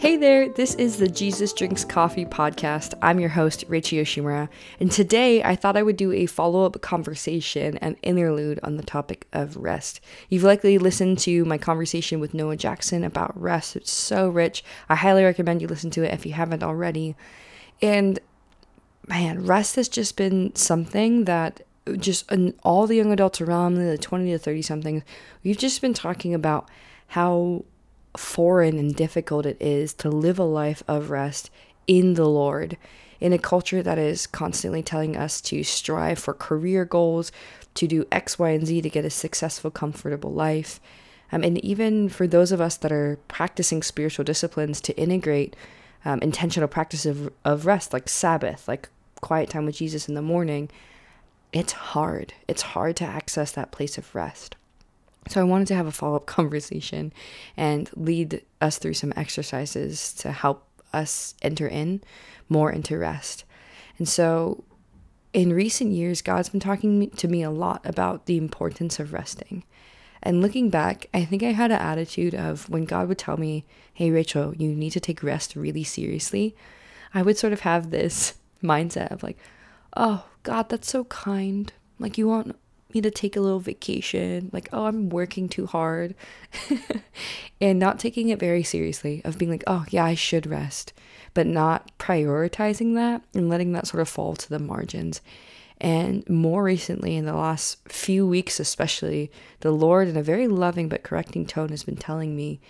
Hey 0.00 0.16
there, 0.16 0.48
this 0.48 0.74
is 0.76 0.96
the 0.96 1.08
Jesus 1.08 1.52
Drinks 1.52 1.84
Coffee 1.84 2.24
podcast. 2.24 2.94
I'm 3.02 3.20
your 3.20 3.28
host, 3.28 3.66
Rachel 3.68 3.98
Yoshimura, 3.98 4.48
and 4.80 4.90
today 4.90 5.42
I 5.42 5.54
thought 5.54 5.76
I 5.76 5.82
would 5.82 5.98
do 5.98 6.10
a 6.10 6.24
follow 6.24 6.64
up 6.64 6.80
conversation 6.80 7.76
and 7.82 7.96
interlude 8.00 8.58
on 8.62 8.78
the 8.78 8.82
topic 8.82 9.26
of 9.34 9.58
rest. 9.58 10.00
You've 10.30 10.42
likely 10.42 10.78
listened 10.78 11.18
to 11.18 11.44
my 11.44 11.58
conversation 11.58 12.18
with 12.18 12.32
Noah 12.32 12.56
Jackson 12.56 13.04
about 13.04 13.38
rest, 13.38 13.76
it's 13.76 13.90
so 13.90 14.30
rich. 14.30 14.64
I 14.88 14.94
highly 14.94 15.22
recommend 15.22 15.60
you 15.60 15.68
listen 15.68 15.90
to 15.90 16.02
it 16.02 16.14
if 16.14 16.24
you 16.24 16.32
haven't 16.32 16.62
already. 16.62 17.14
And 17.82 18.18
man, 19.06 19.44
rest 19.44 19.76
has 19.76 19.90
just 19.90 20.16
been 20.16 20.56
something 20.56 21.26
that 21.26 21.60
just 21.98 22.32
all 22.62 22.86
the 22.86 22.96
young 22.96 23.12
adults 23.12 23.42
around 23.42 23.76
me, 23.76 23.84
the 23.84 23.98
20 23.98 24.30
to 24.30 24.38
30 24.38 24.62
somethings, 24.62 25.02
we've 25.44 25.58
just 25.58 25.82
been 25.82 25.92
talking 25.92 26.32
about 26.32 26.70
how 27.08 27.66
foreign 28.16 28.78
and 28.78 28.94
difficult 28.94 29.46
it 29.46 29.56
is 29.60 29.94
to 29.94 30.08
live 30.08 30.38
a 30.38 30.44
life 30.44 30.82
of 30.88 31.10
rest 31.10 31.50
in 31.86 32.14
the 32.14 32.28
Lord 32.28 32.76
in 33.20 33.32
a 33.32 33.38
culture 33.38 33.82
that 33.82 33.98
is 33.98 34.26
constantly 34.26 34.82
telling 34.82 35.16
us 35.16 35.40
to 35.42 35.62
strive 35.62 36.18
for 36.18 36.32
career 36.32 36.84
goals, 36.84 37.30
to 37.74 37.86
do 37.86 38.06
X, 38.10 38.38
Y, 38.38 38.50
and 38.50 38.66
Z 38.66 38.80
to 38.80 38.90
get 38.90 39.04
a 39.04 39.10
successful, 39.10 39.70
comfortable 39.70 40.32
life. 40.32 40.80
Um, 41.30 41.44
and 41.44 41.62
even 41.64 42.08
for 42.08 42.26
those 42.26 42.50
of 42.50 42.60
us 42.60 42.76
that 42.78 42.90
are 42.90 43.18
practicing 43.28 43.82
spiritual 43.82 44.24
disciplines 44.24 44.80
to 44.80 44.96
integrate 44.96 45.54
um, 46.04 46.18
intentional 46.20 46.68
practice 46.68 47.06
of, 47.06 47.30
of 47.44 47.66
rest, 47.66 47.92
like 47.92 48.08
Sabbath, 48.08 48.66
like 48.66 48.88
quiet 49.20 49.50
time 49.50 49.66
with 49.66 49.76
Jesus 49.76 50.08
in 50.08 50.14
the 50.14 50.22
morning, 50.22 50.70
it's 51.52 51.72
hard. 51.72 52.32
It's 52.48 52.62
hard 52.62 52.96
to 52.96 53.04
access 53.04 53.52
that 53.52 53.70
place 53.70 53.98
of 53.98 54.14
rest. 54.14 54.56
So 55.28 55.40
I 55.40 55.44
wanted 55.44 55.68
to 55.68 55.74
have 55.74 55.86
a 55.86 55.92
follow 55.92 56.16
up 56.16 56.26
conversation 56.38 57.12
and 57.56 57.90
lead 57.94 58.42
us 58.60 58.78
through 58.78 58.94
some 58.94 59.12
exercises 59.16 60.12
to 60.14 60.32
help 60.32 60.66
us 60.92 61.34
enter 61.42 61.68
in 61.68 62.02
more 62.48 62.70
into 62.70 62.98
rest. 62.98 63.44
And 63.98 64.08
so 64.08 64.64
in 65.32 65.52
recent 65.52 65.92
years, 65.92 66.22
God's 66.22 66.48
been 66.48 66.60
talking 66.60 67.10
to 67.10 67.28
me 67.28 67.42
a 67.42 67.50
lot 67.50 67.80
about 67.84 68.26
the 68.26 68.36
importance 68.36 68.98
of 68.98 69.12
resting. 69.12 69.64
And 70.22 70.42
looking 70.42 70.68
back, 70.68 71.06
I 71.14 71.24
think 71.24 71.42
I 71.42 71.52
had 71.52 71.70
an 71.70 71.78
attitude 71.78 72.34
of 72.34 72.68
when 72.68 72.84
God 72.84 73.08
would 73.08 73.18
tell 73.18 73.36
me, 73.36 73.64
hey, 73.94 74.10
Rachel, 74.10 74.54
you 74.54 74.74
need 74.74 74.90
to 74.90 75.00
take 75.00 75.22
rest 75.22 75.56
really 75.56 75.84
seriously, 75.84 76.54
I 77.14 77.22
would 77.22 77.38
sort 77.38 77.52
of 77.52 77.60
have 77.60 77.90
this 77.90 78.34
mindset 78.62 79.10
of 79.10 79.22
like, 79.22 79.38
oh, 79.96 80.24
God, 80.42 80.68
that's 80.68 80.90
so 80.90 81.04
kind. 81.04 81.72
Like, 81.98 82.18
you 82.18 82.28
want 82.28 82.56
me 82.94 83.00
to 83.00 83.10
take 83.10 83.36
a 83.36 83.40
little 83.40 83.60
vacation, 83.60 84.50
like, 84.52 84.68
oh, 84.72 84.86
I'm 84.86 85.08
working 85.08 85.48
too 85.48 85.66
hard, 85.66 86.14
and 87.60 87.78
not 87.78 87.98
taking 87.98 88.28
it 88.28 88.38
very 88.38 88.62
seriously, 88.62 89.22
of 89.24 89.38
being 89.38 89.50
like, 89.50 89.64
oh, 89.66 89.84
yeah, 89.90 90.04
I 90.04 90.14
should 90.14 90.46
rest, 90.46 90.92
but 91.34 91.46
not 91.46 91.90
prioritizing 91.98 92.94
that 92.94 93.22
and 93.34 93.48
letting 93.48 93.72
that 93.72 93.86
sort 93.86 94.00
of 94.00 94.08
fall 94.08 94.34
to 94.36 94.48
the 94.48 94.58
margins. 94.58 95.20
And 95.80 96.28
more 96.28 96.62
recently, 96.62 97.16
in 97.16 97.24
the 97.24 97.34
last 97.34 97.78
few 97.88 98.26
weeks, 98.26 98.60
especially, 98.60 99.30
the 99.60 99.70
Lord, 99.70 100.08
in 100.08 100.16
a 100.16 100.22
very 100.22 100.46
loving 100.46 100.88
but 100.88 101.02
correcting 101.02 101.46
tone, 101.46 101.70
has 101.70 101.84
been 101.84 101.96
telling 101.96 102.36
me, 102.36 102.60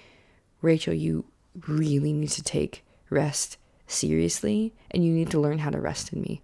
Rachel, 0.63 0.95
you 0.95 1.25
really 1.67 2.13
need 2.13 2.31
to 2.31 2.43
take 2.43 2.85
rest 3.09 3.57
seriously 3.87 4.73
and 4.91 5.05
you 5.05 5.13
need 5.13 5.31
to 5.31 5.41
learn 5.41 5.59
how 5.59 5.71
to 5.71 5.81
rest 5.81 6.13
in 6.13 6.23
me. 6.23 6.43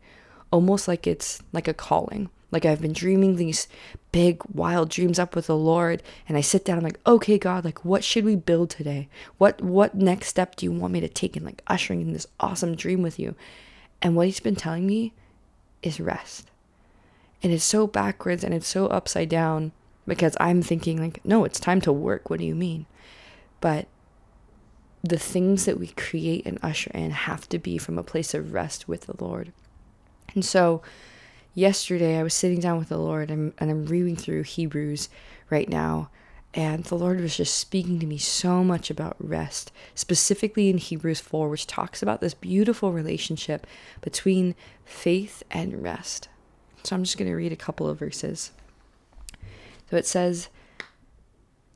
Almost 0.51 0.89
like 0.89 1.07
it's 1.07 1.41
like 1.53 1.69
a 1.69 1.75
calling 1.75 2.31
like 2.51 2.65
I've 2.65 2.81
been 2.81 2.93
dreaming 2.93 3.37
these 3.37 3.69
big 4.13 4.41
wild 4.53 4.89
dreams 4.89 5.19
up 5.19 5.35
with 5.35 5.47
the 5.47 5.57
Lord 5.57 6.03
and 6.29 6.37
I 6.37 6.41
sit 6.41 6.65
down 6.65 6.79
I'm 6.79 6.85
like, 6.85 7.01
"Okay, 7.07 7.39
God, 7.39 7.65
like 7.65 7.85
what 7.85 8.05
should 8.05 8.25
we 8.25 8.37
build 8.37 8.71
today? 8.71 9.09
What 9.39 9.61
what 9.61 9.95
next 9.95 10.29
step 10.29 10.57
do 10.57 10.67
you 10.67 10.73
want 10.73 10.93
me 10.93 11.01
to 11.01 11.09
take 11.09 11.37
in 11.37 11.45
like 11.45 11.63
ushering 11.67 12.01
in 12.01 12.13
this 12.13 12.27
awesome 12.41 12.77
dream 12.77 13.03
with 13.03 13.19
you?" 13.19 13.35
And 14.01 14.15
what 14.15 14.27
he's 14.27 14.41
been 14.41 14.57
telling 14.57 14.87
me 14.87 15.13
is 15.83 16.01
rest. 16.01 16.51
And 17.43 17.53
it's 17.53 17.65
so 17.65 17.87
backwards 17.87 18.45
and 18.45 18.55
it's 18.55 18.69
so 18.69 18.87
upside 18.87 19.29
down 19.29 19.73
because 20.07 20.37
I'm 20.39 20.63
thinking 20.63 21.01
like, 21.01 21.25
"No, 21.25 21.45
it's 21.45 21.61
time 21.61 21.81
to 21.83 21.93
work. 21.93 22.31
What 22.31 22.39
do 22.39 22.47
you 22.47 22.55
mean?" 22.55 22.87
But 23.61 23.89
the 25.03 25.19
things 25.19 25.65
that 25.65 25.79
we 25.79 25.89
create 25.89 26.47
and 26.47 26.59
usher 26.63 26.91
in 26.93 27.11
have 27.11 27.49
to 27.49 27.59
be 27.59 27.79
from 27.79 27.99
a 27.99 28.03
place 28.03 28.35
of 28.35 28.53
rest 28.53 28.89
with 28.89 29.03
the 29.03 29.23
Lord. 29.23 29.53
And 30.35 30.45
so 30.45 30.83
yesterday 31.57 32.19
I 32.19 32.23
was 32.23 32.35
sitting 32.35 32.61
down 32.61 32.79
with 32.79 32.91
the 32.91 32.99
Lord 32.99 33.31
and, 33.31 33.53
and 33.59 33.71
I'm 33.71 33.87
reading 33.87 34.15
through 34.15 34.43
Hebrews 34.43 35.09
right 35.51 35.69
now. 35.69 36.11
And 36.55 36.85
the 36.85 36.97
Lord 36.97 37.21
was 37.21 37.37
just 37.37 37.57
speaking 37.57 37.99
to 37.99 38.07
me 38.07 38.17
so 38.17 38.63
much 38.63 38.89
about 38.89 39.17
rest, 39.19 39.73
specifically 39.95 40.71
in 40.71 40.79
Hebrews 40.79 41.21
4, 41.21 41.49
which 41.49 41.67
talks 41.67 42.03
about 42.03 42.21
this 42.21 42.33
beautiful 42.33 42.93
relationship 42.93 43.67
between 44.01 44.55
faith 44.85 45.43
and 45.51 45.83
rest. 45.83 46.29
So 46.83 46.95
I'm 46.95 47.03
just 47.03 47.19
going 47.19 47.31
to 47.31 47.37
read 47.37 47.53
a 47.53 47.57
couple 47.57 47.89
of 47.89 47.99
verses. 47.99 48.53
So 49.91 49.97
it 49.97 50.07
says, 50.07 50.49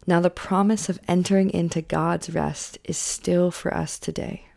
Now 0.06 0.20
the 0.20 0.30
promise 0.30 0.88
of 0.88 1.00
entering 1.06 1.50
into 1.50 1.82
God's 1.82 2.30
rest 2.30 2.78
is 2.84 2.96
still 2.96 3.50
for 3.50 3.74
us 3.74 3.98
today. 3.98 4.50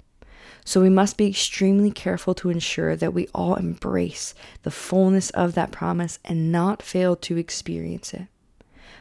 So 0.65 0.81
we 0.81 0.89
must 0.89 1.17
be 1.17 1.27
extremely 1.27 1.91
careful 1.91 2.33
to 2.35 2.49
ensure 2.49 2.95
that 2.95 3.13
we 3.13 3.27
all 3.33 3.55
embrace 3.55 4.33
the 4.63 4.71
fullness 4.71 5.29
of 5.31 5.55
that 5.55 5.71
promise 5.71 6.19
and 6.23 6.51
not 6.51 6.81
fail 6.81 7.15
to 7.17 7.37
experience 7.37 8.13
it. 8.13 8.27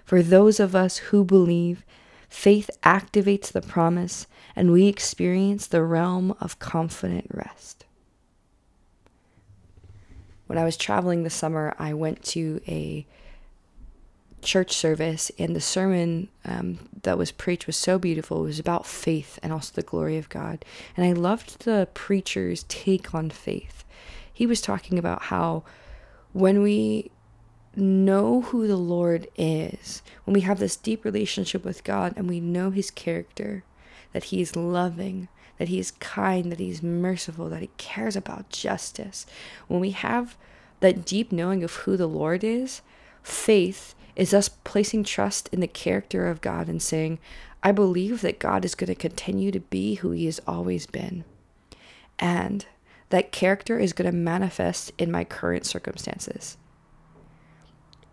For 0.05 0.23
those 0.23 0.59
of 0.59 0.75
us 0.75 0.97
who 0.99 1.25
believe, 1.25 1.85
faith 2.29 2.69
activates 2.83 3.53
the 3.53 3.63
promise 3.63 4.27
and 4.57 4.73
we 4.73 4.87
experience 4.87 5.67
the 5.67 5.83
realm 5.83 6.35
of 6.41 6.59
confident 6.59 7.29
rest. 7.33 7.85
When 10.47 10.59
I 10.59 10.65
was 10.65 10.77
traveling 10.77 11.23
this 11.23 11.35
summer, 11.35 11.75
I 11.79 11.95
went 11.95 12.23
to 12.25 12.61
a 12.67 13.07
church 14.43 14.73
service, 14.73 15.31
and 15.39 15.57
the 15.57 15.61
sermon 15.61 16.29
um, 16.45 16.89
that 17.03 17.19
was 17.19 17.33
preached 17.33 17.67
was 17.67 17.77
so 17.77 17.99
beautiful. 17.99 18.43
It 18.43 18.49
was 18.49 18.59
about 18.59 18.87
faith 18.87 19.39
and 19.43 19.53
also 19.53 19.73
the 19.75 19.83
glory 19.83 20.19
of 20.19 20.29
God. 20.29 20.65
And 20.97 21.07
I 21.07 21.13
loved 21.13 21.65
the 21.65 21.89
preacher's 21.95 22.65
take 22.65 23.15
on 23.15 23.31
faith. 23.31 23.85
He 24.33 24.47
was 24.47 24.61
talking 24.61 24.99
about 24.99 25.25
how 25.25 25.63
when 26.33 26.63
we 26.63 27.11
know 27.75 28.43
who 28.43 28.67
the 28.67 28.77
Lord 28.77 29.29
is, 29.37 30.03
when 30.25 30.35
we 30.35 30.41
have 30.43 30.59
this 30.59 30.77
deep 30.77 31.05
relationship 31.05 31.65
with 31.65 31.85
God 31.85 32.13
and 32.17 32.29
we 32.29 32.41
know 32.41 32.71
his 32.71 32.91
character, 32.91 33.65
that 34.13 34.25
he 34.25 34.41
is 34.41 34.57
loving, 34.57 35.29
that 35.59 35.69
he 35.69 35.79
is 35.79 35.93
kind, 35.93 36.51
that 36.51 36.59
he 36.59 36.71
is 36.71 36.83
merciful, 36.83 37.49
that 37.49 37.63
he 37.63 37.71
cares 37.79 38.17
about 38.17 38.51
justice, 38.51 39.27
when 39.69 39.81
we 39.81 39.91
have 39.91 40.37
that 40.81 41.05
deep 41.05 41.33
knowing 41.33 41.63
of 41.63 41.75
who 41.77 41.97
the 41.97 42.09
Lord 42.09 42.43
is, 42.43 42.83
faith 43.23 43.95
is 44.17 44.35
us 44.35 44.49
placing 44.49 45.05
trust 45.05 45.49
in 45.53 45.61
the 45.61 45.67
character 45.67 46.29
of 46.29 46.41
God 46.41 46.69
and 46.69 46.83
saying, 46.83 47.19
I 47.63 47.73
believe 47.73 48.21
that 48.23 48.39
God 48.39 48.65
is 48.65 48.75
going 48.75 48.89
to 48.89 48.95
continue 48.95 49.51
to 49.53 49.61
be 49.61 49.97
who 49.97 50.11
he 50.11 50.27
has 50.27 50.41
always 50.47 50.87
been. 50.87 51.25
And 52.19 52.67
that 53.11 53.33
character 53.33 53.79
is 53.79 53.93
going 53.93 54.11
to 54.11 54.17
manifest 54.17 54.93
in 54.99 55.11
my 55.11 55.25
current 55.25 55.67
circumstances. 55.67 56.57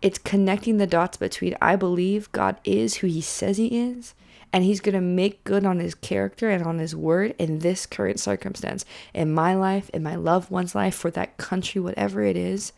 It's 0.02 0.18
connecting 0.18 0.78
the 0.78 0.88
dots 0.88 1.18
between 1.18 1.56
I 1.62 1.76
believe 1.76 2.32
God 2.32 2.58
is 2.64 2.96
who 2.96 3.08
he 3.08 3.22
says 3.22 3.58
he 3.58 3.68
is, 3.68 4.14
and 4.54 4.64
he's 4.64 4.80
going 4.80 4.96
to 4.96 5.02
make 5.02 5.44
good 5.44 5.66
on 5.66 5.80
his 5.80 5.94
character 5.94 6.50
and 6.50 6.64
on 6.64 6.80
his 6.80 6.96
word 6.96 7.36
in 7.38 7.60
this 7.60 7.86
current 7.86 8.20
circumstance, 8.20 8.86
in 9.14 9.34
my 9.34 9.56
life, 9.56 9.90
in 9.94 10.02
my 10.02 10.16
loved 10.16 10.50
one's 10.50 10.74
life, 10.74 10.96
for 10.96 11.12
that 11.12 11.38
country, 11.38 11.82
whatever 11.82 12.24
it 12.24 12.38
is. 12.38 12.72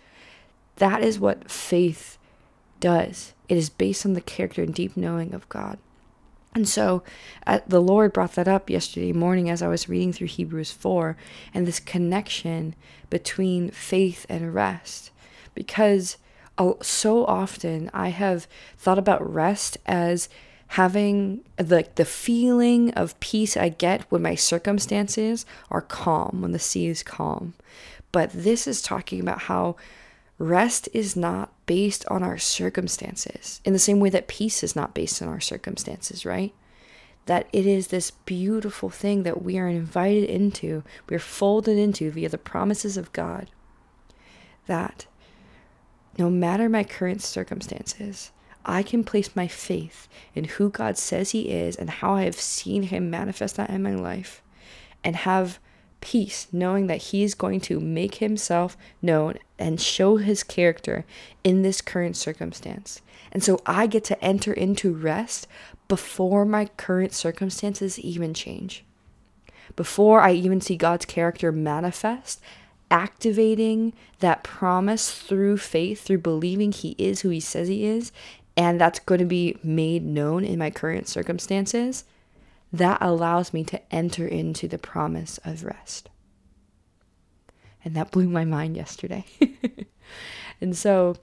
That 0.77 1.03
is 1.03 1.19
what 1.19 1.49
faith 1.49 2.17
does. 2.81 3.33
It 3.47 3.57
is 3.57 3.69
based 3.69 4.05
on 4.05 4.13
the 4.13 4.21
character 4.21 4.61
and 4.61 4.73
deep 4.73 4.97
knowing 4.97 5.33
of 5.33 5.47
God. 5.47 5.77
And 6.53 6.67
so 6.67 7.01
uh, 7.47 7.59
the 7.65 7.81
Lord 7.81 8.11
brought 8.11 8.35
that 8.35 8.47
up 8.47 8.69
yesterday 8.69 9.13
morning 9.13 9.49
as 9.49 9.61
I 9.61 9.69
was 9.69 9.87
reading 9.87 10.11
through 10.11 10.27
Hebrews 10.27 10.71
4 10.71 11.15
and 11.53 11.65
this 11.65 11.79
connection 11.79 12.75
between 13.09 13.71
faith 13.71 14.25
and 14.27 14.53
rest. 14.53 15.11
Because 15.55 16.17
uh, 16.57 16.73
so 16.81 17.25
often 17.25 17.89
I 17.93 18.09
have 18.09 18.47
thought 18.77 18.99
about 18.99 19.33
rest 19.33 19.77
as 19.85 20.27
having 20.67 21.41
the, 21.57 21.85
the 21.95 22.05
feeling 22.05 22.93
of 22.95 23.19
peace 23.19 23.55
I 23.55 23.69
get 23.69 24.03
when 24.09 24.21
my 24.21 24.35
circumstances 24.35 25.45
are 25.69 25.81
calm, 25.81 26.41
when 26.41 26.51
the 26.51 26.59
sea 26.59 26.87
is 26.87 27.03
calm. 27.03 27.53
But 28.11 28.31
this 28.33 28.67
is 28.67 28.81
talking 28.81 29.21
about 29.21 29.43
how 29.43 29.77
Rest 30.41 30.89
is 30.91 31.15
not 31.15 31.53
based 31.67 32.03
on 32.07 32.23
our 32.23 32.39
circumstances 32.39 33.61
in 33.63 33.73
the 33.73 33.79
same 33.79 33.99
way 33.99 34.09
that 34.09 34.27
peace 34.27 34.63
is 34.63 34.75
not 34.75 34.95
based 34.95 35.21
on 35.21 35.27
our 35.27 35.39
circumstances, 35.39 36.25
right? 36.25 36.51
That 37.27 37.47
it 37.53 37.67
is 37.67 37.87
this 37.87 38.09
beautiful 38.09 38.89
thing 38.89 39.21
that 39.21 39.43
we 39.43 39.59
are 39.59 39.67
invited 39.67 40.27
into, 40.27 40.83
we're 41.07 41.19
folded 41.19 41.77
into 41.77 42.09
via 42.09 42.27
the 42.27 42.39
promises 42.39 42.97
of 42.97 43.13
God. 43.13 43.51
That 44.65 45.05
no 46.17 46.27
matter 46.31 46.67
my 46.69 46.83
current 46.83 47.21
circumstances, 47.21 48.31
I 48.65 48.81
can 48.81 49.03
place 49.03 49.35
my 49.35 49.47
faith 49.47 50.07
in 50.33 50.45
who 50.45 50.71
God 50.71 50.97
says 50.97 51.31
He 51.31 51.49
is 51.51 51.75
and 51.75 51.89
how 51.89 52.15
I 52.15 52.23
have 52.23 52.39
seen 52.39 52.83
Him 52.83 53.11
manifest 53.11 53.57
that 53.57 53.69
in 53.69 53.83
my 53.83 53.93
life. 53.93 54.41
and 55.03 55.15
have 55.15 55.59
peace, 56.01 56.47
knowing 56.51 56.87
that 56.87 56.97
He's 56.97 57.33
going 57.33 57.61
to 57.61 57.79
make 57.79 58.15
Himself 58.15 58.75
known 59.01 59.35
and 59.57 59.79
show 59.79 60.17
His 60.17 60.43
character 60.43 61.05
in 61.43 61.61
this 61.61 61.81
current 61.81 62.17
circumstance. 62.17 63.01
And 63.31 63.43
so 63.43 63.61
I 63.65 63.87
get 63.87 64.03
to 64.05 64.23
enter 64.23 64.51
into 64.51 64.93
rest 64.93 65.47
before 65.87 66.45
my 66.45 66.65
current 66.77 67.13
circumstances 67.13 67.99
even 67.99 68.33
change. 68.33 68.83
Before 69.75 70.19
I 70.19 70.33
even 70.33 70.59
see 70.59 70.75
God's 70.75 71.05
character 71.05 71.51
manifest, 71.51 72.41
activating 72.89 73.93
that 74.19 74.43
promise 74.43 75.11
through 75.11 75.57
faith, 75.57 76.01
through 76.01 76.19
believing 76.19 76.71
He 76.71 76.95
is 76.97 77.21
who 77.21 77.29
He 77.29 77.39
says 77.39 77.69
He 77.69 77.85
is, 77.85 78.11
and 78.57 78.81
that's 78.81 78.99
going 78.99 79.19
to 79.19 79.25
be 79.25 79.57
made 79.63 80.03
known 80.03 80.43
in 80.43 80.59
my 80.59 80.69
current 80.69 81.07
circumstances 81.07 82.03
that 82.73 82.99
allows 83.01 83.53
me 83.53 83.63
to 83.65 83.93
enter 83.93 84.27
into 84.27 84.67
the 84.67 84.77
promise 84.77 85.39
of 85.43 85.63
rest. 85.63 86.09
And 87.83 87.95
that 87.95 88.11
blew 88.11 88.29
my 88.29 88.45
mind 88.45 88.75
yesterday. 88.77 89.25
and 90.61 90.75
so 90.77 91.17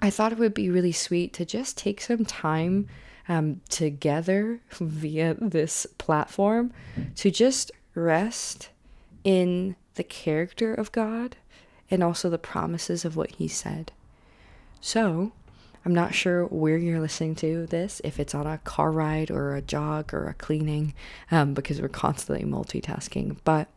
I 0.00 0.10
thought 0.10 0.32
it 0.32 0.38
would 0.38 0.54
be 0.54 0.70
really 0.70 0.92
sweet 0.92 1.32
to 1.34 1.44
just 1.44 1.76
take 1.76 2.00
some 2.00 2.24
time 2.24 2.88
um, 3.28 3.60
together 3.68 4.60
via 4.72 5.34
this 5.34 5.86
platform 5.98 6.72
to 7.16 7.30
just 7.30 7.72
rest 7.94 8.68
in 9.24 9.74
the 9.94 10.04
character 10.04 10.72
of 10.72 10.92
God 10.92 11.36
and 11.90 12.02
also 12.02 12.28
the 12.28 12.38
promises 12.38 13.04
of 13.04 13.16
what 13.16 13.32
He 13.32 13.48
said. 13.48 13.92
So, 14.80 15.32
I'm 15.86 15.94
not 15.94 16.16
sure 16.16 16.46
where 16.46 16.76
you're 16.76 16.98
listening 16.98 17.36
to 17.36 17.64
this, 17.66 18.00
if 18.02 18.18
it's 18.18 18.34
on 18.34 18.44
a 18.44 18.58
car 18.58 18.90
ride 18.90 19.30
or 19.30 19.54
a 19.54 19.62
jog 19.62 20.12
or 20.12 20.26
a 20.26 20.34
cleaning, 20.34 20.94
um, 21.30 21.54
because 21.54 21.80
we're 21.80 21.86
constantly 21.86 22.44
multitasking. 22.44 23.36
But 23.44 23.68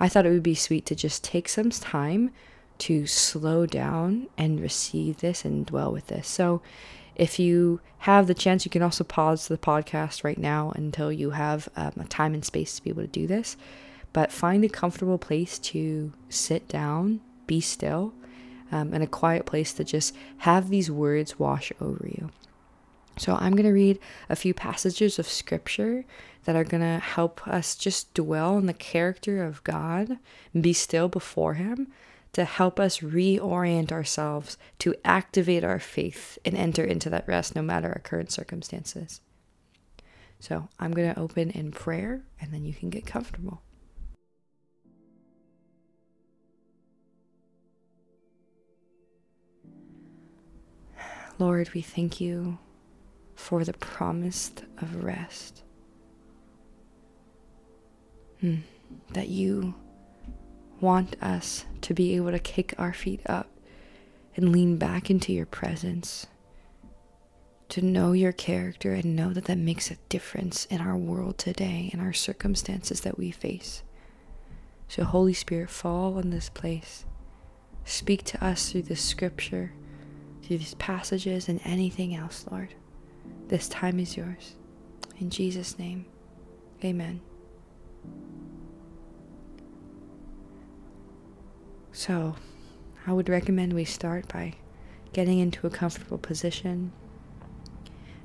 I 0.00 0.08
thought 0.08 0.26
it 0.26 0.30
would 0.30 0.42
be 0.42 0.56
sweet 0.56 0.84
to 0.86 0.96
just 0.96 1.22
take 1.22 1.48
some 1.48 1.70
time 1.70 2.32
to 2.78 3.06
slow 3.06 3.66
down 3.66 4.26
and 4.36 4.60
receive 4.60 5.18
this 5.18 5.44
and 5.44 5.64
dwell 5.64 5.92
with 5.92 6.08
this. 6.08 6.26
So, 6.26 6.60
if 7.14 7.38
you 7.38 7.80
have 7.98 8.26
the 8.26 8.34
chance, 8.34 8.64
you 8.64 8.70
can 8.72 8.82
also 8.82 9.04
pause 9.04 9.46
the 9.46 9.56
podcast 9.56 10.24
right 10.24 10.36
now 10.36 10.72
until 10.74 11.12
you 11.12 11.30
have 11.30 11.68
um, 11.76 11.92
a 12.00 12.04
time 12.04 12.34
and 12.34 12.44
space 12.44 12.74
to 12.74 12.82
be 12.82 12.90
able 12.90 13.02
to 13.02 13.06
do 13.06 13.28
this. 13.28 13.56
But 14.12 14.32
find 14.32 14.64
a 14.64 14.68
comfortable 14.68 15.18
place 15.18 15.60
to 15.60 16.12
sit 16.28 16.66
down, 16.66 17.20
be 17.46 17.60
still, 17.60 18.12
um, 18.72 18.92
and 18.92 19.02
a 19.02 19.08
quiet 19.08 19.46
place 19.46 19.72
to 19.74 19.84
just 19.84 20.14
have 20.38 20.68
these 20.68 20.90
words 20.90 21.38
wash 21.38 21.72
over 21.80 22.06
you. 22.06 22.30
So, 23.16 23.36
I'm 23.36 23.52
going 23.52 23.66
to 23.66 23.72
read 23.72 24.00
a 24.28 24.34
few 24.34 24.52
passages 24.52 25.20
of 25.20 25.28
scripture 25.28 26.04
that 26.44 26.56
are 26.56 26.64
going 26.64 26.82
to 26.82 26.98
help 26.98 27.46
us 27.46 27.76
just 27.76 28.12
dwell 28.12 28.56
on 28.56 28.66
the 28.66 28.72
character 28.72 29.44
of 29.44 29.62
God 29.62 30.18
and 30.52 30.62
be 30.62 30.72
still 30.72 31.08
before 31.08 31.54
Him 31.54 31.92
to 32.32 32.44
help 32.44 32.80
us 32.80 32.98
reorient 32.98 33.92
ourselves 33.92 34.58
to 34.80 34.96
activate 35.04 35.62
our 35.62 35.78
faith 35.78 36.38
and 36.44 36.56
enter 36.56 36.82
into 36.82 37.08
that 37.10 37.28
rest 37.28 37.54
no 37.54 37.62
matter 37.62 37.88
our 37.88 38.00
current 38.00 38.32
circumstances. 38.32 39.20
So, 40.40 40.68
I'm 40.80 40.90
going 40.90 41.14
to 41.14 41.20
open 41.20 41.50
in 41.50 41.70
prayer 41.70 42.24
and 42.40 42.52
then 42.52 42.64
you 42.64 42.74
can 42.74 42.90
get 42.90 43.06
comfortable. 43.06 43.62
Lord, 51.38 51.74
we 51.74 51.82
thank 51.82 52.20
you 52.20 52.58
for 53.34 53.64
the 53.64 53.72
promise 53.72 54.52
of 54.78 55.04
rest. 55.04 55.62
Hmm. 58.40 58.58
That 59.12 59.28
you 59.28 59.74
want 60.80 61.20
us 61.22 61.64
to 61.80 61.94
be 61.94 62.14
able 62.16 62.30
to 62.30 62.38
kick 62.38 62.74
our 62.78 62.92
feet 62.92 63.20
up 63.26 63.48
and 64.36 64.52
lean 64.52 64.76
back 64.76 65.10
into 65.10 65.32
your 65.32 65.46
presence. 65.46 66.26
To 67.70 67.82
know 67.82 68.12
your 68.12 68.32
character 68.32 68.92
and 68.92 69.16
know 69.16 69.32
that 69.32 69.46
that 69.46 69.58
makes 69.58 69.90
a 69.90 69.96
difference 70.08 70.66
in 70.66 70.80
our 70.80 70.96
world 70.96 71.38
today, 71.38 71.90
in 71.92 71.98
our 71.98 72.12
circumstances 72.12 73.00
that 73.00 73.18
we 73.18 73.30
face. 73.30 73.82
So, 74.86 75.02
Holy 75.02 75.32
Spirit, 75.32 75.70
fall 75.70 76.18
on 76.18 76.30
this 76.30 76.48
place. 76.48 77.04
Speak 77.84 78.22
to 78.24 78.44
us 78.44 78.70
through 78.70 78.82
this 78.82 79.02
scripture 79.02 79.72
through 80.44 80.58
these 80.58 80.74
passages 80.74 81.48
and 81.48 81.60
anything 81.64 82.14
else, 82.14 82.44
Lord. 82.50 82.74
This 83.48 83.68
time 83.68 83.98
is 83.98 84.16
yours. 84.16 84.56
In 85.18 85.30
Jesus' 85.30 85.78
name, 85.78 86.04
amen. 86.84 87.20
So, 91.92 92.36
I 93.06 93.12
would 93.12 93.28
recommend 93.28 93.72
we 93.72 93.84
start 93.84 94.28
by 94.28 94.54
getting 95.12 95.38
into 95.38 95.66
a 95.66 95.70
comfortable 95.70 96.18
position 96.18 96.92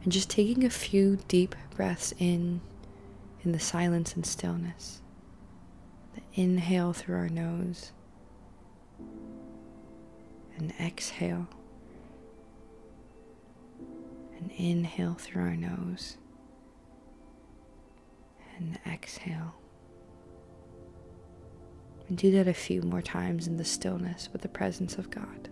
and 0.03 0.11
just 0.11 0.29
taking 0.29 0.63
a 0.63 0.69
few 0.69 1.19
deep 1.27 1.55
breaths 1.75 2.13
in 2.17 2.61
in 3.43 3.53
the 3.53 3.59
silence 3.59 4.15
and 4.15 4.25
stillness. 4.25 5.01
The 6.15 6.41
inhale 6.41 6.91
through 6.91 7.15
our 7.15 7.29
nose 7.29 7.93
and 10.57 10.73
exhale 10.79 11.47
and 14.39 14.51
inhale 14.51 15.15
through 15.15 15.43
our 15.43 15.55
nose 15.55 16.17
and 18.57 18.79
exhale. 18.85 19.55
And 22.07 22.17
do 22.17 22.31
that 22.31 22.47
a 22.47 22.53
few 22.53 22.81
more 22.81 23.01
times 23.01 23.47
in 23.47 23.57
the 23.57 23.65
stillness 23.65 24.29
with 24.31 24.41
the 24.41 24.49
presence 24.49 24.97
of 24.97 25.11
God. 25.11 25.49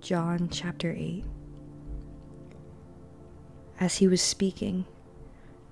John 0.00 0.48
chapter 0.50 0.94
8. 0.96 1.22
As 3.78 3.96
he 3.98 4.08
was 4.08 4.22
speaking, 4.22 4.86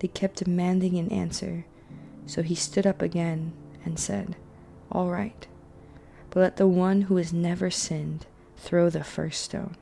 They 0.00 0.08
kept 0.08 0.44
demanding 0.44 0.98
an 0.98 1.12
answer, 1.12 1.66
so 2.26 2.42
he 2.42 2.54
stood 2.54 2.86
up 2.86 3.02
again 3.02 3.52
and 3.84 3.98
said, 3.98 4.36
All 4.90 5.10
right, 5.10 5.46
but 6.30 6.40
let 6.40 6.56
the 6.56 6.66
one 6.66 7.02
who 7.02 7.16
has 7.16 7.32
never 7.32 7.70
sinned 7.70 8.26
throw 8.56 8.90
the 8.90 9.04
first 9.04 9.42
stone. 9.42 9.76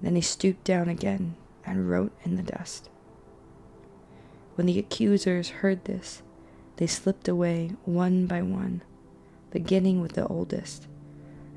Then 0.00 0.16
he 0.16 0.20
stooped 0.20 0.64
down 0.64 0.88
again 0.88 1.36
and 1.64 1.88
wrote 1.88 2.12
in 2.24 2.36
the 2.36 2.42
dust. 2.42 2.90
When 4.56 4.66
the 4.66 4.78
accusers 4.78 5.48
heard 5.48 5.84
this, 5.84 6.22
they 6.76 6.86
slipped 6.86 7.28
away 7.28 7.72
one 7.84 8.26
by 8.26 8.42
one, 8.42 8.82
beginning 9.50 10.00
with 10.00 10.12
the 10.12 10.26
oldest, 10.26 10.88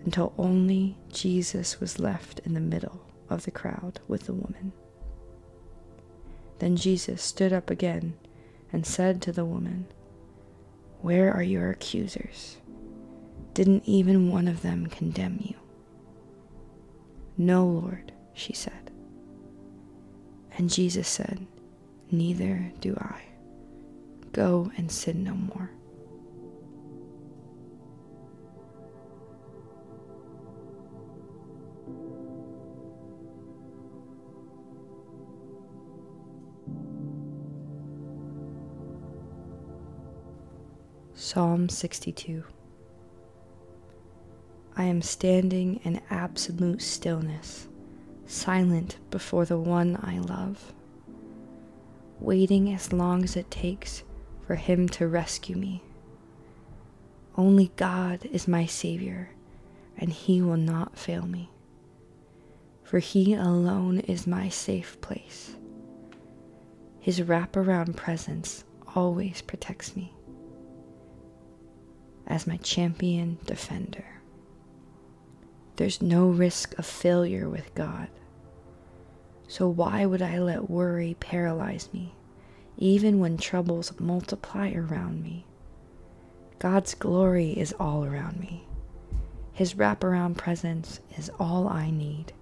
until 0.06 0.34
only 0.38 0.98
Jesus 1.12 1.80
was 1.80 2.00
left 2.00 2.40
in 2.40 2.54
the 2.54 2.60
middle 2.60 3.02
of 3.30 3.44
the 3.44 3.52
crowd 3.52 4.00
with 4.08 4.28
the 4.28 4.34
woman. 4.34 4.72
Then 6.60 6.76
Jesus 6.76 7.22
stood 7.22 7.54
up 7.54 7.70
again 7.70 8.16
and 8.72 8.86
said 8.86 9.22
to 9.22 9.32
the 9.32 9.46
woman, 9.46 9.86
Where 11.02 11.32
are 11.34 11.44
your 11.44 11.70
accusers? 11.70 12.58
Didn't 13.54 13.84
even 13.86 14.32
one 14.32 14.48
of 14.48 14.62
them 14.62 14.88
condemn 14.88 15.40
you? 15.42 15.56
No, 17.38 17.66
Lord, 17.66 18.12
she 18.34 18.54
said. 18.54 18.92
And 20.58 20.70
Jesus 20.70 21.08
said, 21.08 21.46
Neither 22.10 22.72
do 22.82 22.96
I. 22.98 23.22
Go 24.32 24.72
and 24.78 24.92
sin 24.92 25.24
no 25.24 25.34
more. 25.36 25.72
Psalm 41.20 41.68
62 41.68 42.44
I 44.76 44.84
am 44.84 45.02
standing 45.02 45.80
in 45.84 46.00
absolute 46.12 46.80
stillness, 46.84 47.68
silent 48.28 49.00
before 49.10 49.44
the 49.44 49.58
one 49.58 49.98
I 50.04 50.20
love, 50.20 50.74
waiting 52.20 52.72
as 52.72 52.94
long 52.94 53.24
as 53.24 53.36
it 53.36 53.50
takes 53.50 54.04
for 54.46 54.54
him 54.54 54.88
to 54.90 55.08
rescue 55.08 55.56
me. 55.56 55.82
Only 57.36 57.72
God 57.78 58.24
is 58.26 58.48
my 58.48 58.68
Savior, 58.68 59.32
and 59.98 60.14
he 60.14 60.40
will 60.44 60.56
not 60.56 61.00
fail 61.00 61.26
me, 61.26 61.50
for 62.84 63.00
he 63.00 63.34
alone 63.34 64.02
is 64.02 64.28
my 64.28 64.50
safe 64.50 65.02
place. 65.02 65.56
His 67.00 67.22
wraparound 67.22 67.96
presence 67.96 68.64
always 68.94 69.42
protects 69.42 69.96
me 69.96 70.14
as 72.28 72.46
my 72.46 72.58
champion 72.58 73.38
defender. 73.46 74.06
There's 75.78 76.02
no 76.02 76.28
risk 76.28 76.78
of 76.78 76.86
failure 76.86 77.50
with 77.50 77.74
God. 77.74 78.10
So 79.48 79.68
why 79.70 80.06
would 80.06 80.22
I 80.22 80.40
let 80.40 80.70
worry 80.70 81.16
paralyze 81.20 81.90
me, 81.94 82.14
even 82.78 83.20
when 83.20 83.38
troubles 83.38 83.98
multiply 84.00 84.74
around 84.74 85.24
me? 85.24 85.46
God's 86.60 86.96
glory 86.96 87.52
is 87.52 87.74
all 87.80 88.04
around 88.04 88.40
me. 88.40 88.66
His 89.54 89.76
wraparound 89.76 90.38
presence 90.38 91.00
is 91.18 91.32
all 91.40 91.68
I 91.68 91.92
need. 91.92 92.34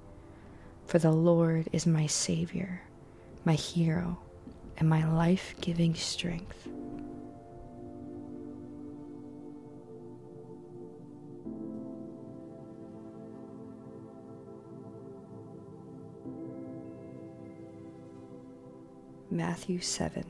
For 0.87 0.99
the 0.99 1.11
Lord 1.11 1.67
is 1.71 1.85
my 1.85 2.07
Savior, 2.07 2.81
my 3.43 3.53
hero, 3.53 4.17
and 4.77 4.89
my 4.89 5.09
life 5.09 5.55
giving 5.61 5.95
strength. 5.95 6.67
Matthew 19.35 19.81
7. 19.81 20.23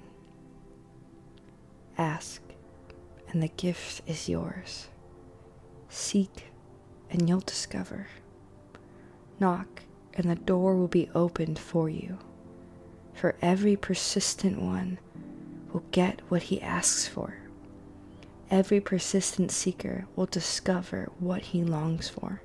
Ask, 1.95 2.41
and 3.29 3.43
the 3.43 3.49
gift 3.49 4.01
is 4.07 4.27
yours. 4.27 4.87
Seek, 5.89 6.45
and 7.11 7.29
you'll 7.29 7.41
discover. 7.41 8.07
Knock, 9.39 9.83
and 10.15 10.27
the 10.27 10.33
door 10.33 10.75
will 10.75 10.87
be 10.87 11.11
opened 11.13 11.59
for 11.59 11.87
you. 11.87 12.17
For 13.13 13.35
every 13.43 13.75
persistent 13.75 14.59
one 14.59 14.97
will 15.71 15.83
get 15.91 16.21
what 16.29 16.41
he 16.41 16.59
asks 16.59 17.07
for. 17.07 17.37
Every 18.49 18.79
persistent 18.79 19.51
seeker 19.51 20.07
will 20.15 20.25
discover 20.25 21.11
what 21.19 21.43
he 21.43 21.63
longs 21.63 22.09
for. 22.09 22.41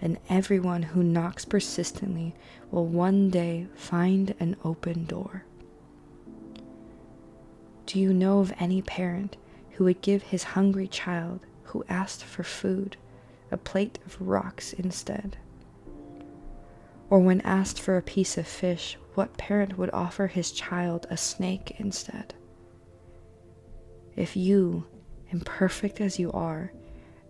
And 0.00 0.16
everyone 0.30 0.84
who 0.84 1.02
knocks 1.02 1.44
persistently 1.44 2.34
will 2.70 2.86
one 2.86 3.28
day 3.28 3.66
find 3.74 4.34
an 4.40 4.56
open 4.64 5.04
door. 5.04 5.44
Do 7.86 8.00
you 8.00 8.12
know 8.12 8.40
of 8.40 8.52
any 8.58 8.82
parent 8.82 9.36
who 9.70 9.84
would 9.84 10.02
give 10.02 10.24
his 10.24 10.42
hungry 10.42 10.88
child 10.88 11.38
who 11.62 11.84
asked 11.88 12.24
for 12.24 12.42
food 12.42 12.96
a 13.52 13.56
plate 13.56 14.00
of 14.04 14.20
rocks 14.20 14.72
instead? 14.72 15.36
Or 17.08 17.20
when 17.20 17.40
asked 17.42 17.78
for 17.80 17.96
a 17.96 18.02
piece 18.02 18.36
of 18.36 18.48
fish, 18.48 18.98
what 19.14 19.38
parent 19.38 19.78
would 19.78 19.90
offer 19.92 20.26
his 20.26 20.50
child 20.50 21.06
a 21.10 21.16
snake 21.16 21.76
instead? 21.78 22.34
If 24.16 24.36
you, 24.36 24.86
imperfect 25.30 26.00
as 26.00 26.18
you 26.18 26.32
are, 26.32 26.72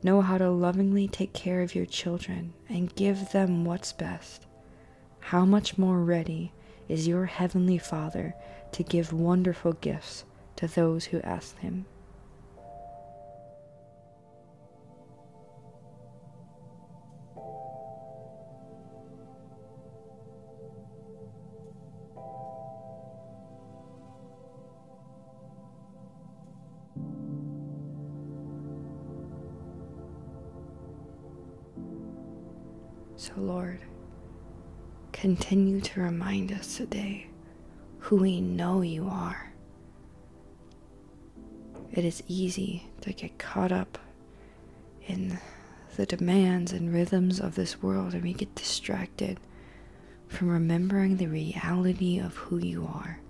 know 0.02 0.22
how 0.22 0.38
to 0.38 0.50
lovingly 0.50 1.06
take 1.06 1.34
care 1.34 1.60
of 1.60 1.74
your 1.74 1.84
children 1.84 2.54
and 2.70 2.94
give 2.94 3.30
them 3.32 3.66
what's 3.66 3.92
best, 3.92 4.46
how 5.20 5.44
much 5.44 5.76
more 5.76 6.02
ready 6.02 6.54
is 6.88 7.06
your 7.06 7.26
Heavenly 7.26 7.76
Father 7.76 8.34
to 8.72 8.82
give 8.82 9.12
wonderful 9.12 9.74
gifts 9.74 10.24
to 10.56 10.66
those 10.66 11.06
who 11.06 11.20
ask 11.20 11.58
him. 11.58 11.86
So, 33.18 33.32
Lord, 33.36 33.80
continue 35.12 35.80
to 35.80 36.00
remind 36.00 36.52
us 36.52 36.76
today 36.76 37.28
who 37.98 38.16
we 38.16 38.40
know 38.40 38.82
you 38.82 39.08
are 39.08 39.52
it 41.92 42.04
is 42.04 42.22
easy 42.28 42.88
to 43.00 43.12
get 43.12 43.38
caught 43.38 43.72
up 43.72 43.98
in 45.06 45.38
the 45.96 46.06
demands 46.06 46.72
and 46.72 46.92
rhythms 46.92 47.40
of 47.40 47.54
this 47.54 47.82
world 47.82 48.12
and 48.12 48.22
we 48.22 48.32
get 48.32 48.54
distracted 48.54 49.40
from 50.28 50.48
remembering 50.48 51.16
the 51.16 51.26
reality 51.26 52.18
of 52.18 52.36
who 52.36 52.58
you 52.58 52.86
are. 52.86 53.20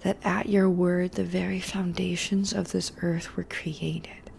That 0.00 0.18
at 0.24 0.48
your 0.48 0.68
word, 0.68 1.12
the 1.12 1.24
very 1.24 1.60
foundations 1.60 2.52
of 2.52 2.72
this 2.72 2.92
earth 3.02 3.36
were 3.36 3.44
created. 3.44 4.30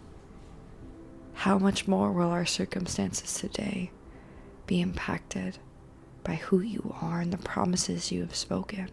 How 1.34 1.58
much 1.58 1.88
more 1.88 2.12
will 2.12 2.30
our 2.30 2.46
circumstances 2.46 3.34
today 3.34 3.90
be 4.66 4.80
impacted 4.80 5.58
by 6.24 6.34
who 6.34 6.60
you 6.60 6.94
are 7.00 7.20
and 7.20 7.32
the 7.32 7.38
promises 7.38 8.12
you 8.12 8.20
have 8.20 8.34
spoken? 8.34 8.90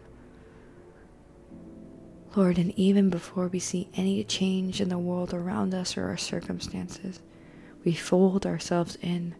Lord, 2.36 2.58
and 2.58 2.72
even 2.78 3.10
before 3.10 3.48
we 3.48 3.58
see 3.58 3.88
any 3.94 4.22
change 4.22 4.80
in 4.80 4.88
the 4.88 4.98
world 4.98 5.34
around 5.34 5.74
us 5.74 5.96
or 5.96 6.04
our 6.04 6.16
circumstances, 6.16 7.20
we 7.84 7.92
fold 7.92 8.46
ourselves 8.46 8.96
in 9.02 9.34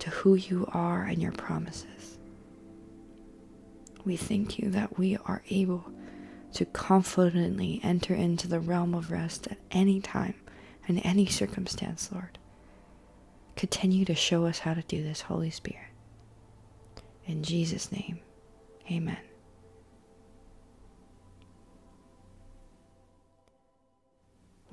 to 0.00 0.10
who 0.10 0.34
you 0.34 0.68
are 0.72 1.04
and 1.04 1.22
your 1.22 1.32
promises. 1.32 2.18
We 4.04 4.16
thank 4.16 4.58
you 4.58 4.70
that 4.70 4.98
we 4.98 5.16
are 5.24 5.42
able 5.50 5.84
to 6.54 6.64
confidently 6.64 7.80
enter 7.82 8.14
into 8.14 8.48
the 8.48 8.60
realm 8.60 8.94
of 8.94 9.10
rest 9.10 9.46
at 9.48 9.58
any 9.70 10.00
time 10.00 10.34
and 10.88 11.00
any 11.04 11.26
circumstance, 11.26 12.10
Lord. 12.12 12.38
Continue 13.56 14.04
to 14.04 14.14
show 14.14 14.46
us 14.46 14.60
how 14.60 14.74
to 14.74 14.82
do 14.82 15.02
this, 15.02 15.22
Holy 15.22 15.50
Spirit. 15.50 15.90
In 17.26 17.42
Jesus' 17.42 17.90
name, 17.90 18.20
amen. 18.90 19.18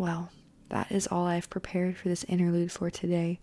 Well, 0.03 0.31
that 0.67 0.91
is 0.91 1.07
all 1.07 1.27
I've 1.27 1.49
prepared 1.49 1.95
for 1.95 2.09
this 2.09 2.25
interlude 2.25 2.73
for 2.73 2.89
today, 2.89 3.39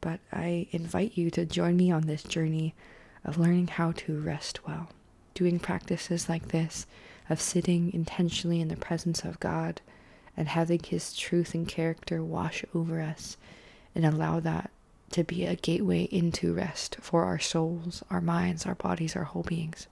but 0.00 0.18
I 0.32 0.66
invite 0.70 1.18
you 1.18 1.30
to 1.32 1.44
join 1.44 1.76
me 1.76 1.92
on 1.92 2.06
this 2.06 2.22
journey 2.22 2.74
of 3.22 3.36
learning 3.36 3.66
how 3.66 3.92
to 3.92 4.18
rest 4.18 4.66
well, 4.66 4.88
doing 5.34 5.58
practices 5.58 6.26
like 6.26 6.48
this 6.48 6.86
of 7.28 7.38
sitting 7.38 7.92
intentionally 7.92 8.62
in 8.62 8.68
the 8.68 8.78
presence 8.78 9.24
of 9.24 9.40
God 9.40 9.82
and 10.38 10.48
having 10.48 10.82
His 10.82 11.12
truth 11.12 11.52
and 11.52 11.68
character 11.68 12.24
wash 12.24 12.64
over 12.74 13.02
us 13.02 13.36
and 13.94 14.06
allow 14.06 14.40
that 14.40 14.70
to 15.10 15.22
be 15.22 15.44
a 15.44 15.54
gateway 15.54 16.04
into 16.04 16.54
rest 16.54 16.96
for 17.02 17.26
our 17.26 17.38
souls, 17.38 18.02
our 18.08 18.22
minds, 18.22 18.64
our 18.64 18.74
bodies, 18.74 19.14
our 19.14 19.24
whole 19.24 19.42
beings. 19.42 19.86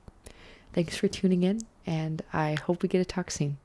Thanks 0.73 0.97
for 0.97 1.07
tuning 1.07 1.43
in, 1.43 1.67
and 1.85 2.23
I 2.33 2.55
hope 2.55 2.83
we 2.83 2.88
get 2.88 3.00
to 3.00 3.05
talk 3.05 3.31
soon. 3.31 3.59